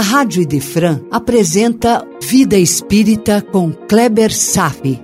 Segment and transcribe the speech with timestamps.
[0.00, 4.98] a Rádio Idefran apresenta Vida Espírita com Kleber Safi.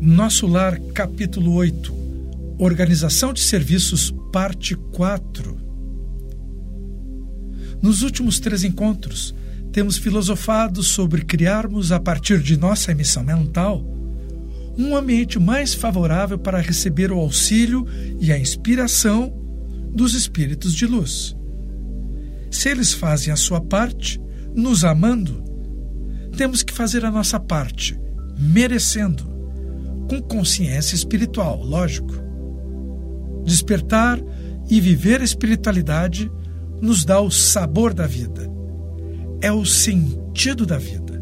[0.00, 1.92] Nosso Lar, capítulo 8
[2.60, 5.56] Organização de Serviços, parte 4
[7.82, 9.34] Nos últimos três encontros,
[9.72, 13.84] temos filosofado sobre criarmos, a partir de nossa emissão mental,
[14.76, 17.86] um ambiente mais favorável para receber o auxílio
[18.20, 19.32] e a inspiração
[19.94, 21.36] dos espíritos de luz.
[22.50, 24.20] Se eles fazem a sua parte,
[24.54, 25.42] nos amando,
[26.36, 27.98] temos que fazer a nossa parte,
[28.38, 29.24] merecendo,
[30.08, 32.14] com consciência espiritual, lógico.
[33.44, 34.18] Despertar
[34.70, 36.30] e viver a espiritualidade
[36.80, 38.52] nos dá o sabor da vida
[39.42, 41.20] é o sentido da vida.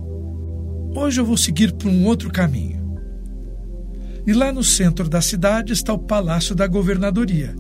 [0.95, 2.80] Hoje eu vou seguir por um outro caminho.
[4.31, 7.53] E lá no centro da cidade está o Palácio da Governadoria.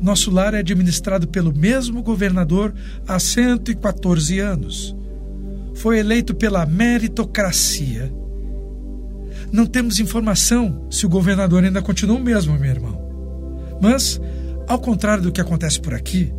[0.00, 2.74] Nosso lar é administrado pelo mesmo governador
[3.06, 4.96] há 114 anos.
[5.72, 8.12] Foi eleito pela meritocracia.
[9.52, 13.00] Não temos informação se o governador ainda continua o mesmo, meu irmão.
[13.80, 14.20] Mas,
[14.66, 16.34] ao contrário do que acontece por aqui,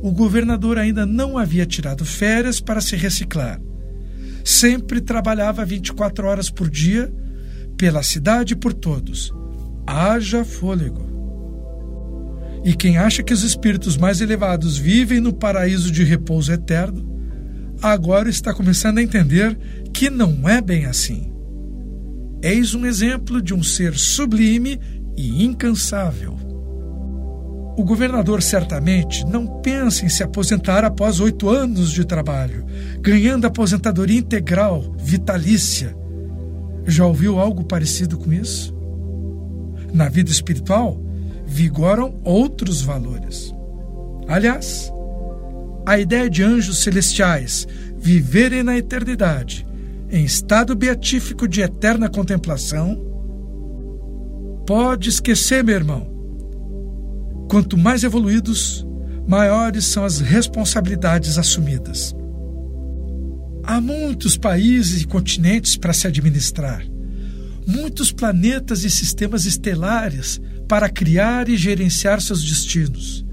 [0.00, 3.60] o governador ainda não havia tirado férias para se reciclar.
[4.42, 7.12] Sempre trabalhava 24 horas por dia,
[7.76, 9.32] pela cidade e por todos.
[9.86, 11.04] Haja fôlego.
[12.64, 17.14] E quem acha que os espíritos mais elevados vivem no paraíso de repouso eterno,
[17.82, 19.56] agora está começando a entender
[19.92, 21.30] que não é bem assim.
[22.42, 24.80] Eis um exemplo de um ser sublime
[25.16, 26.34] e incansável.
[27.76, 32.64] O governador certamente não pensa em se aposentar após oito anos de trabalho,
[33.00, 35.94] ganhando aposentadoria integral, vitalícia.
[36.86, 38.74] Já ouviu algo parecido com isso?
[39.92, 41.00] Na vida espiritual,
[41.46, 43.54] vigoram outros valores.
[44.28, 44.92] Aliás,
[45.86, 49.66] a ideia de anjos celestiais viverem na eternidade,
[50.10, 53.00] em estado beatífico de eterna contemplação,
[54.66, 56.14] pode esquecer, meu irmão
[57.48, 58.86] Quanto mais evoluídos,
[59.26, 62.14] maiores são as responsabilidades assumidas.
[63.66, 66.84] Há muitos países e continentes para se administrar,
[67.66, 70.38] muitos planetas e sistemas estelares
[70.68, 73.24] para criar e gerenciar seus destinos.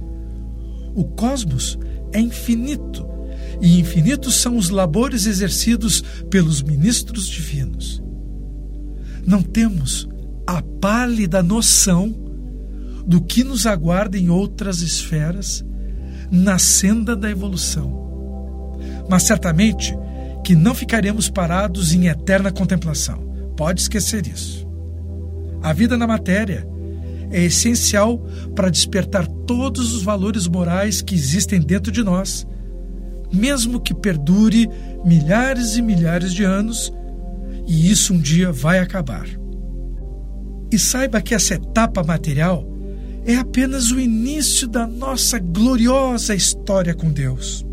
[0.95, 1.77] O cosmos
[2.13, 3.05] é infinito
[3.61, 8.01] e infinitos são os labores exercidos pelos ministros divinos.
[9.25, 10.07] Não temos
[10.47, 12.15] a pálida noção
[13.05, 15.63] do que nos aguarda em outras esferas
[16.31, 17.99] na senda da evolução.
[19.09, 19.93] Mas certamente
[20.51, 23.23] que não ficaremos parados em eterna contemplação.
[23.55, 24.67] Pode esquecer isso.
[25.63, 26.67] A vida na matéria
[27.31, 28.17] é essencial
[28.53, 32.45] para despertar todos os valores morais que existem dentro de nós,
[33.31, 34.69] mesmo que perdure
[35.05, 36.91] milhares e milhares de anos,
[37.65, 39.29] e isso um dia vai acabar.
[40.69, 42.67] E saiba que essa etapa material
[43.25, 47.65] é apenas o início da nossa gloriosa história com Deus.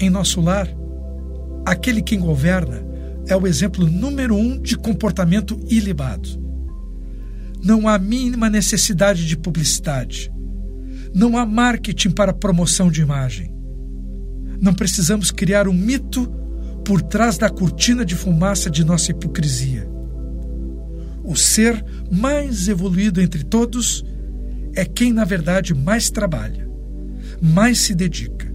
[0.00, 0.81] Em nosso lar,
[1.64, 2.82] aquele quem governa
[3.26, 6.28] é o exemplo número um de comportamento ilibado.
[7.62, 10.32] Não há mínima necessidade de publicidade.
[11.14, 13.54] Não há marketing para promoção de imagem.
[14.60, 16.26] Não precisamos criar um mito
[16.84, 19.88] por trás da cortina de fumaça de nossa hipocrisia.
[21.24, 24.04] O ser mais evoluído entre todos
[24.74, 26.68] é quem, na verdade, mais trabalha,
[27.40, 28.52] mais se dedica.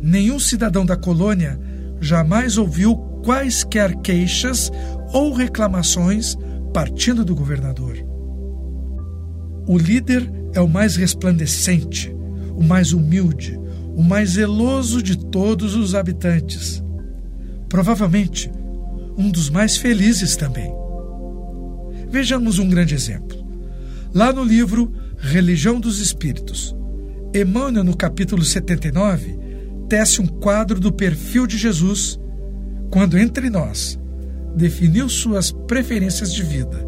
[0.00, 1.60] Nenhum cidadão da colônia
[2.02, 4.70] jamais ouviu quaisquer queixas
[5.12, 6.36] ou reclamações
[6.74, 7.96] partindo do governador.
[9.66, 12.14] O líder é o mais resplandecente,
[12.56, 13.56] o mais humilde,
[13.94, 16.82] o mais zeloso de todos os habitantes.
[17.68, 18.50] Provavelmente,
[19.16, 20.74] um dos mais felizes também.
[22.10, 23.38] Vejamos um grande exemplo.
[24.12, 26.74] Lá no livro Religião dos Espíritos,
[27.34, 29.41] Emmanuel, no capítulo 79,
[29.92, 32.18] tece um quadro do perfil de Jesus
[32.90, 34.00] quando entre nós
[34.56, 36.82] definiu suas preferências de vida.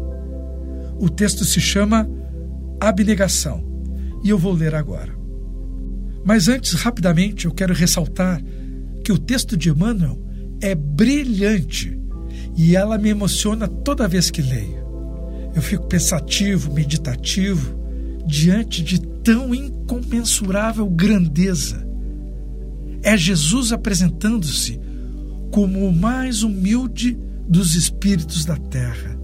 [0.99, 2.09] O texto se chama
[2.79, 3.63] Abnegação
[4.23, 5.15] e eu vou ler agora.
[6.25, 8.41] Mas antes, rapidamente, eu quero ressaltar
[9.03, 10.19] que o texto de Emmanuel
[10.59, 11.95] é brilhante
[12.57, 14.83] e ela me emociona toda vez que leio.
[15.53, 17.77] Eu fico pensativo, meditativo,
[18.25, 21.84] diante de tão incomensurável grandeza.
[23.05, 24.81] É Jesus apresentando-se
[25.51, 27.15] como o mais humilde
[27.47, 29.15] dos espíritos da terra.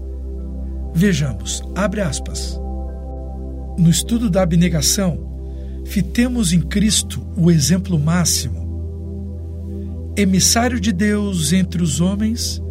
[0.94, 2.56] Vejamos, abre aspas.
[3.76, 8.62] No estudo da abnegação, fitemos em Cristo o exemplo máximo.
[10.16, 12.62] Emissário de Deus entre os homens,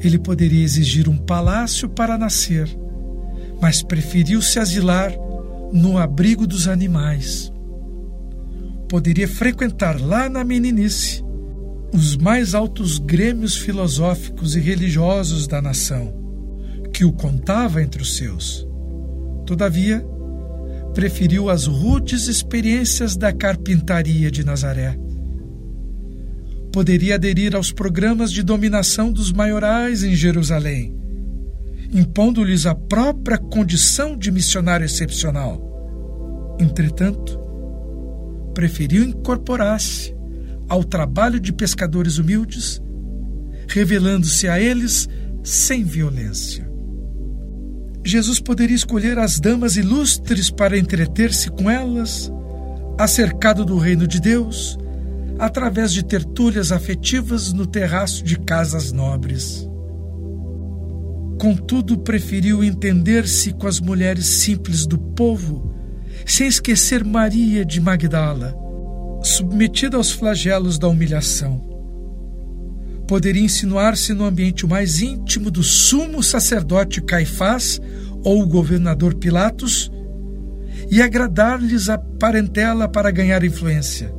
[0.00, 2.74] ele poderia exigir um palácio para nascer,
[3.60, 5.12] mas preferiu se asilar
[5.74, 7.51] no abrigo dos animais.
[8.92, 11.24] Poderia frequentar lá na meninice
[11.94, 16.12] os mais altos grêmios filosóficos e religiosos da nação,
[16.92, 18.68] que o contava entre os seus.
[19.46, 20.04] Todavia,
[20.92, 24.94] preferiu as rudes experiências da carpintaria de Nazaré.
[26.70, 30.94] Poderia aderir aos programas de dominação dos maiorais em Jerusalém,
[31.90, 36.58] impondo-lhes a própria condição de missionário excepcional.
[36.60, 37.41] Entretanto,
[38.54, 40.14] preferiu incorporar-se
[40.68, 42.80] ao trabalho de pescadores humildes,
[43.68, 45.08] revelando-se a eles
[45.42, 46.70] sem violência.
[48.04, 52.30] Jesus poderia escolher as damas ilustres para entreter-se com elas,
[52.98, 54.76] acercado do reino de Deus,
[55.38, 59.68] através de tertúlias afetivas no terraço de casas nobres.
[61.40, 65.71] Contudo, preferiu entender-se com as mulheres simples do povo,
[66.26, 68.54] sem esquecer Maria de Magdala,
[69.22, 71.70] submetida aos flagelos da humilhação.
[73.06, 77.80] Poderia insinuar-se no ambiente mais íntimo do sumo sacerdote Caifás
[78.24, 79.90] ou o governador Pilatos
[80.90, 84.12] e agradar-lhes a parentela para ganhar influência.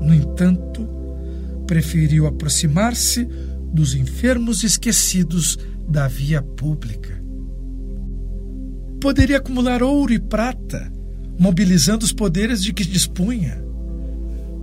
[0.00, 0.88] No entanto,
[1.66, 3.26] preferiu aproximar-se
[3.72, 5.58] dos enfermos esquecidos
[5.88, 7.22] da via pública.
[9.00, 10.92] Poderia acumular ouro e prata,
[11.42, 13.62] mobilizando os poderes de que dispunha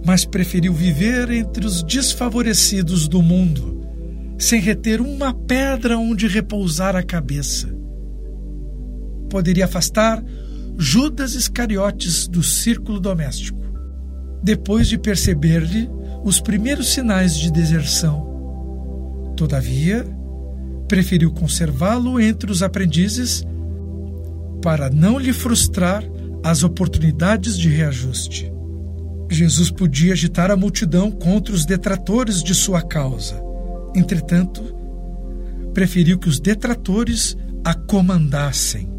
[0.06, 3.86] mas preferiu viver entre os desfavorecidos do mundo,
[4.38, 7.68] sem reter uma pedra onde repousar a cabeça.
[9.30, 10.24] Poderia afastar
[10.78, 13.60] Judas Iscariotes do círculo doméstico,
[14.42, 15.90] depois de perceber-lhe
[16.24, 19.34] os primeiros sinais de deserção.
[19.36, 20.06] Todavia,
[20.88, 23.46] preferiu conservá-lo entre os aprendizes
[24.62, 26.04] para não lhe frustrar
[26.44, 28.52] as oportunidades de reajuste.
[29.30, 33.42] Jesus podia agitar a multidão contra os detratores de sua causa.
[33.96, 34.64] Entretanto,
[35.74, 38.90] preferiu que os detratores a comandassem.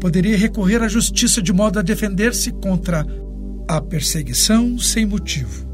[0.00, 3.04] Poderia recorrer à justiça de modo a defender-se contra
[3.68, 5.68] a perseguição sem motivo.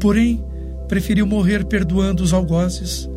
[0.00, 0.44] Porém,
[0.88, 3.08] preferiu morrer perdoando os algozes,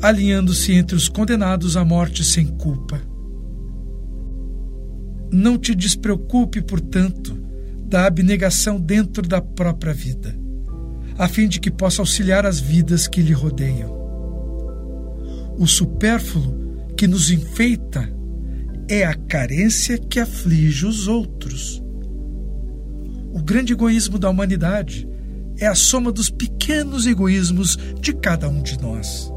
[0.00, 3.11] alinhando-se entre os condenados à morte sem culpa.
[5.32, 7.34] Não te despreocupe, portanto,
[7.86, 10.38] da abnegação dentro da própria vida,
[11.16, 13.90] a fim de que possa auxiliar as vidas que lhe rodeiam.
[15.58, 18.08] O supérfluo que nos enfeita
[18.88, 21.82] é a carência que aflige os outros.
[23.32, 25.08] O grande egoísmo da humanidade
[25.58, 29.32] é a soma dos pequenos egoísmos de cada um de nós.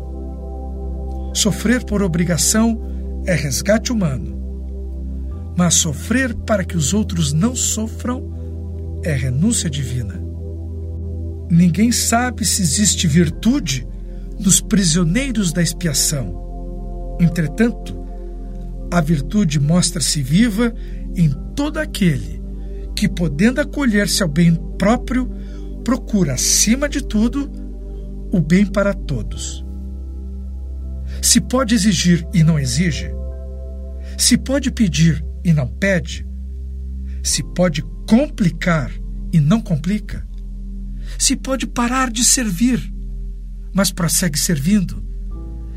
[1.33, 2.81] Sofrer por obrigação
[3.25, 4.44] é resgate humano,
[5.56, 10.22] mas sofrer para que os outros não sofram é renúncia divina.
[11.50, 13.88] Ninguém sabe se existe virtude
[14.39, 17.18] nos prisioneiros da expiação.
[17.20, 17.96] Entretanto,
[18.91, 20.74] a virtude mostra-se viva
[21.15, 22.41] em todo aquele
[22.96, 25.29] que, podendo acolher-se ao bem próprio,
[25.84, 27.50] procura, acima de tudo,
[28.32, 29.63] o bem para todos.
[31.22, 33.12] Se pode exigir e não exige,
[34.18, 36.28] se pode pedir e não pede,
[37.24, 38.92] se pode complicar
[39.32, 40.28] e não complica,
[41.20, 42.92] se pode parar de servir,
[43.72, 45.06] mas prossegue servindo,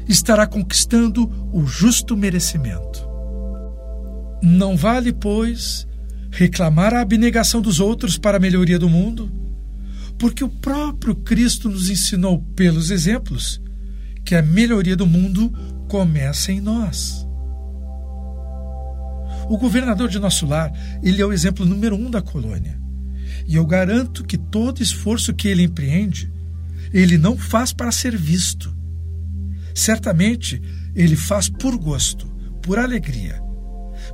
[0.08, 3.06] estará conquistando o justo merecimento.
[4.42, 5.86] Não vale, pois,
[6.30, 9.30] reclamar a abnegação dos outros para a melhoria do mundo,
[10.18, 13.60] porque o próprio Cristo nos ensinou pelos exemplos
[14.24, 15.52] que a melhoria do mundo
[15.88, 17.27] começa em nós.
[19.48, 20.70] O governador de nosso lar,
[21.02, 22.78] ele é o exemplo número um da colônia.
[23.46, 26.30] E eu garanto que todo esforço que ele empreende,
[26.92, 28.76] ele não faz para ser visto.
[29.74, 30.60] Certamente,
[30.94, 32.26] ele faz por gosto,
[32.62, 33.40] por alegria,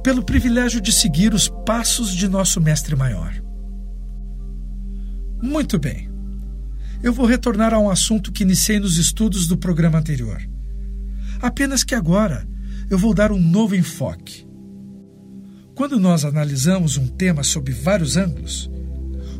[0.02, 3.34] pelo privilégio de seguir os passos de nosso mestre maior.
[5.42, 6.08] Muito bem.
[7.02, 10.40] Eu vou retornar a um assunto que iniciei nos estudos do programa anterior.
[11.40, 12.46] Apenas que agora
[12.88, 14.46] eu vou dar um novo enfoque.
[15.74, 18.70] Quando nós analisamos um tema sob vários ângulos,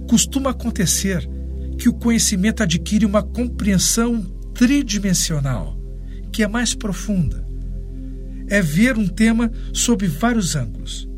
[0.09, 1.29] costuma acontecer
[1.79, 4.21] que o conhecimento adquire uma compreensão
[4.53, 5.79] tridimensional,
[6.33, 7.47] que é mais profunda.
[8.49, 11.09] É ver um tema sob vários ângulos.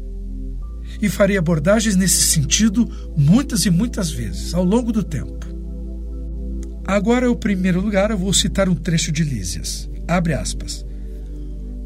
[1.01, 5.47] E farei abordagens nesse sentido muitas e muitas vezes, ao longo do tempo.
[6.87, 9.91] Agora, em primeiro lugar, eu vou citar um trecho de Lísias.
[10.07, 10.86] Abre aspas.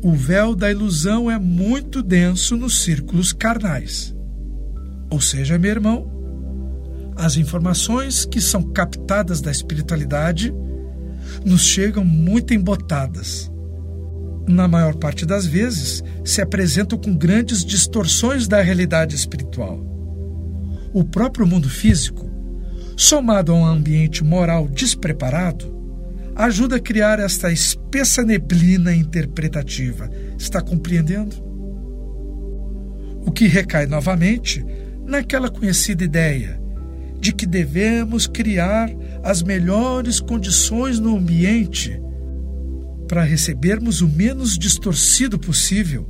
[0.02, 4.14] O véu da ilusão é muito denso nos círculos carnais.
[5.10, 6.10] Ou seja, meu irmão,
[7.16, 10.54] as informações que são captadas da espiritualidade
[11.44, 13.52] nos chegam muito embotadas.
[14.48, 19.84] Na maior parte das vezes, se apresentam com grandes distorções da realidade espiritual.
[20.94, 22.26] O próprio mundo físico,
[22.96, 25.79] somado a um ambiente moral despreparado,
[26.44, 30.10] ajuda a criar esta espessa neblina interpretativa.
[30.38, 31.36] Está compreendendo?
[33.26, 34.64] O que recai novamente
[35.06, 36.60] naquela conhecida ideia
[37.18, 38.90] de que devemos criar
[39.22, 42.00] as melhores condições no ambiente
[43.06, 46.08] para recebermos o menos distorcido possível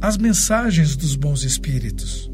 [0.00, 2.30] as mensagens dos bons espíritos.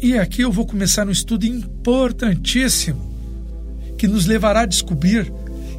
[0.00, 3.12] E aqui eu vou começar um estudo importantíssimo
[3.98, 5.32] que nos levará a descobrir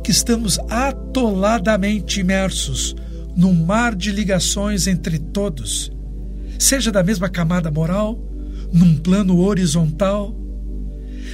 [0.03, 2.95] que estamos atoladamente imersos
[3.35, 5.91] num mar de ligações entre todos,
[6.59, 8.19] seja da mesma camada moral,
[8.71, 10.35] num plano horizontal,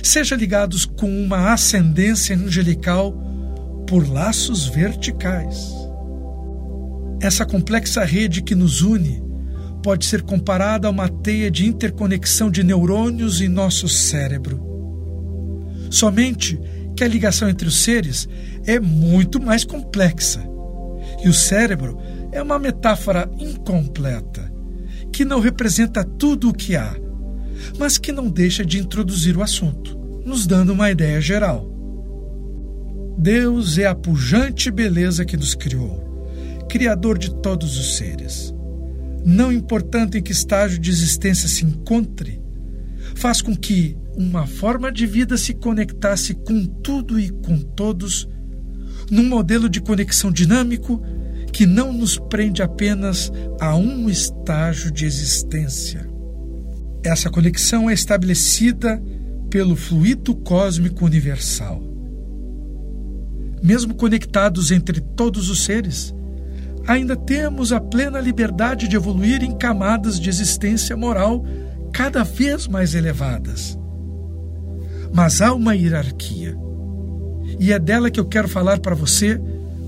[0.03, 3.11] seja ligados com uma ascendência angelical
[3.88, 5.67] por laços verticais.
[7.21, 9.21] Essa complexa rede que nos une
[9.83, 14.61] pode ser comparada a uma teia de interconexão de neurônios em nosso cérebro.
[15.89, 16.59] Somente
[16.99, 18.27] que a ligação entre os seres
[18.65, 20.43] é muito mais complexa.
[21.23, 21.97] E o cérebro
[22.31, 24.51] é uma metáfora incompleta,
[25.11, 26.95] que não representa tudo o que há
[27.77, 31.67] mas que não deixa de introduzir o assunto, nos dando uma ideia geral.
[33.17, 36.07] Deus é a pujante beleza que nos criou,
[36.69, 38.53] Criador de todos os seres.
[39.25, 42.41] Não importando em que estágio de existência se encontre,
[43.15, 48.27] faz com que uma forma de vida se conectasse com tudo e com todos,
[49.09, 51.01] num modelo de conexão dinâmico
[51.53, 56.05] que não nos prende apenas a um estágio de existência.
[57.01, 59.01] Essa conexão é estabelecida
[59.49, 61.81] pelo fluido cósmico universal.
[63.63, 66.13] Mesmo conectados entre todos os seres,
[66.85, 71.45] ainda temos a plena liberdade de evoluir em camadas de existência moral
[71.93, 73.78] cada vez mais elevadas.
[75.13, 76.55] Mas há uma hierarquia.
[77.59, 79.39] E é dela que eu quero falar para você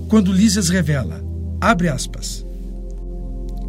[0.08, 1.24] quando Lísias revela,
[1.60, 2.44] abre aspas,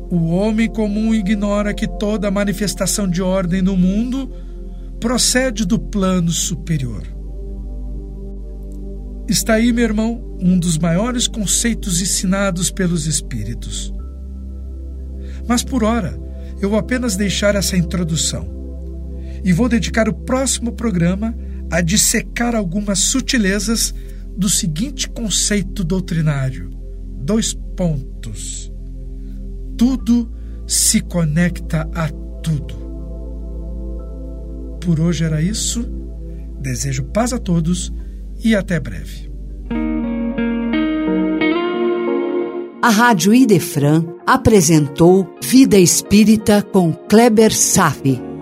[0.10, 4.30] o homem comum ignora que toda manifestação de ordem no mundo
[5.00, 7.04] procede do plano superior.
[9.28, 13.94] Está aí, meu irmão, um dos maiores conceitos ensinados pelos espíritos.
[15.48, 16.20] Mas por ora,
[16.62, 18.63] eu vou apenas deixar essa introdução
[19.44, 21.36] e vou dedicar o próximo programa
[21.72, 23.94] a dissecar algumas sutilezas
[24.38, 26.70] do seguinte conceito doutrinário:
[27.22, 28.74] dois pontos
[29.78, 30.32] tudo
[30.68, 32.08] se conecta a
[32.42, 32.76] tudo.
[34.80, 35.86] Por hoje era isso.
[36.60, 37.94] Desejo paz a todos
[38.44, 39.30] e até breve.
[42.82, 48.33] A Rádio Idefran apresentou Vida Espírita com Kleber Safi.